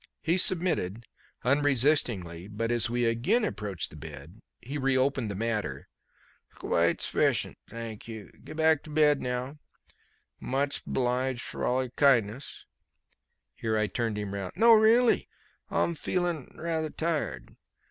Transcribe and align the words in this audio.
He 0.23 0.39
submitted 0.39 1.05
unresistingly, 1.43 2.47
but 2.47 2.71
as 2.71 2.89
we 2.89 3.05
again 3.05 3.45
approached 3.45 3.91
the 3.91 3.95
bed 3.95 4.39
he 4.59 4.79
reopened 4.79 5.29
the 5.29 5.35
matter. 5.35 5.87
"S'quite 6.55 7.01
s'fficient, 7.01 7.53
thang 7.69 8.01
you. 8.05 8.31
Gebback 8.43 8.81
to 8.85 8.89
bed 8.89 9.21
now. 9.21 9.59
Much 10.39 10.83
'bliged 10.85 11.41
frall 11.43 11.83
your 11.83 11.91
kindness" 11.91 12.65
here 13.53 13.77
I 13.77 13.85
turned 13.85 14.17
him 14.17 14.33
round 14.33 14.53
"no, 14.55 14.73
really; 14.73 15.29
m'feeling 15.69 16.51
rather 16.57 16.89
tired. 16.89 17.55